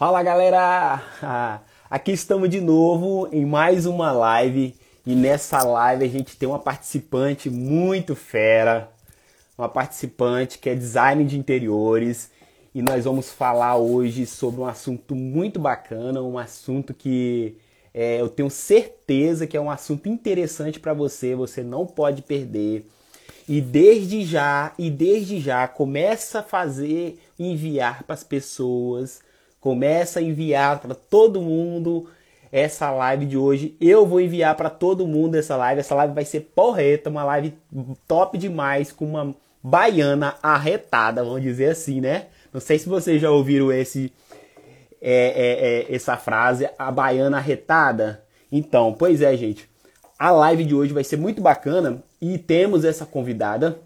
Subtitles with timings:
[0.00, 1.02] Fala galera!
[1.90, 6.58] Aqui estamos de novo em mais uma live e nessa live a gente tem uma
[6.58, 8.90] participante muito fera,
[9.58, 12.30] uma participante que é design de interiores
[12.74, 17.58] e nós vamos falar hoje sobre um assunto muito bacana, um assunto que
[17.92, 22.88] é, eu tenho certeza que é um assunto interessante para você, você não pode perder.
[23.46, 29.20] E desde já, e desde já, começa a fazer, enviar para as pessoas
[29.60, 32.08] Começa a enviar para todo mundo
[32.50, 33.76] essa live de hoje.
[33.80, 35.80] Eu vou enviar para todo mundo essa live.
[35.80, 37.54] Essa live vai ser porreta, uma live
[38.08, 42.26] top demais com uma baiana arretada, vamos dizer assim, né?
[42.52, 44.12] Não sei se vocês já ouviram esse
[45.00, 48.22] é, é, é, essa frase, a baiana arretada.
[48.50, 49.68] Então, pois é, gente.
[50.18, 53.78] A live de hoje vai ser muito bacana e temos essa convidada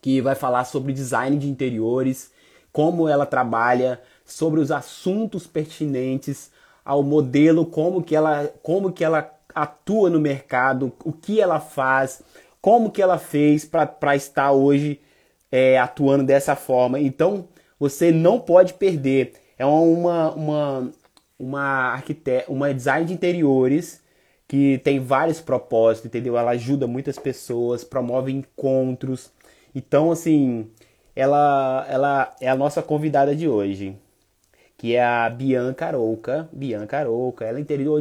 [0.00, 2.30] que vai falar sobre design de interiores,
[2.72, 6.50] como ela trabalha, sobre os assuntos pertinentes
[6.84, 12.22] ao modelo, como que ela, como que ela atua no mercado, o que ela faz,
[12.60, 15.00] como que ela fez para estar hoje
[15.50, 17.00] é, atuando dessa forma.
[17.00, 17.48] Então
[17.80, 19.32] você não pode perder.
[19.58, 20.90] É uma, uma,
[21.38, 24.02] uma arquiteta, uma design de interiores
[24.46, 26.36] que tem vários propósitos, entendeu?
[26.36, 29.32] Ela ajuda muitas pessoas, promove encontros.
[29.74, 30.70] Então, assim,
[31.16, 33.96] ela, ela é a nossa convidada de hoje
[34.78, 36.48] que é a Bianca Arouca.
[36.52, 37.96] Bianca Arouca, ela é interior